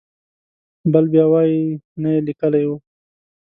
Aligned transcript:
بل 0.91 1.05
بیا 1.13 1.25
وایي 1.31 1.61
نه 2.01 2.09
یې 2.13 2.21
لیکلی 2.27 2.63
و. 2.67 2.71